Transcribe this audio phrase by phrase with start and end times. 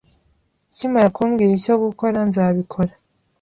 [0.69, 2.91] Ukimara kumbwira icyo gukora, nzabikora